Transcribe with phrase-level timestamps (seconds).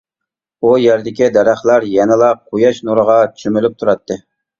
[0.61, 4.19] ئۇ يەردىكى دەرەخلەر يەنىلا قۇياش نۇرىغا چۆمۈلۈپ تۇراتتى.